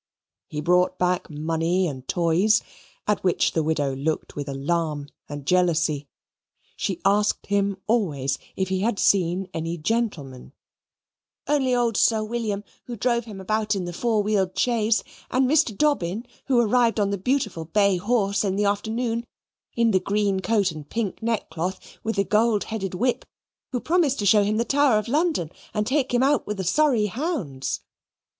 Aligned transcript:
He 0.47 0.61
brought 0.61 0.97
back 0.97 1.29
money 1.29 1.85
and 1.85 2.07
toys, 2.07 2.63
at 3.05 3.23
which 3.23 3.51
the 3.51 3.61
widow 3.61 3.95
looked 3.95 4.35
with 4.35 4.49
alarm 4.49 5.09
and 5.29 5.45
jealousy; 5.45 6.07
she 6.75 6.99
asked 7.05 7.45
him 7.45 7.77
always 7.85 8.39
if 8.55 8.69
he 8.69 8.79
had 8.79 8.97
seen 8.97 9.47
any 9.53 9.77
gentleman 9.77 10.53
"Only 11.45 11.75
old 11.75 11.97
Sir 11.97 12.23
William, 12.23 12.63
who 12.85 12.95
drove 12.95 13.25
him 13.25 13.39
about 13.39 13.75
in 13.75 13.85
the 13.85 13.93
four 13.93 14.23
wheeled 14.23 14.57
chaise, 14.57 15.03
and 15.29 15.47
Mr. 15.47 15.77
Dobbin, 15.77 16.25
who 16.47 16.59
arrived 16.59 16.99
on 16.99 17.11
the 17.11 17.17
beautiful 17.19 17.65
bay 17.65 17.97
horse 17.97 18.43
in 18.43 18.55
the 18.55 18.65
afternoon 18.65 19.23
in 19.75 19.91
the 19.91 19.99
green 19.99 20.39
coat 20.39 20.71
and 20.71 20.89
pink 20.89 21.21
neck 21.21 21.51
cloth, 21.51 21.99
with 22.03 22.15
the 22.15 22.23
gold 22.23 22.63
headed 22.63 22.95
whip, 22.95 23.23
who 23.71 23.79
promised 23.79 24.17
to 24.17 24.25
show 24.25 24.43
him 24.43 24.57
the 24.57 24.65
Tower 24.65 24.97
of 24.97 25.07
London 25.07 25.51
and 25.75 25.85
take 25.85 26.11
him 26.11 26.23
out 26.23 26.47
with 26.47 26.57
the 26.57 26.63
Surrey 26.63 27.05
hounds." 27.05 27.81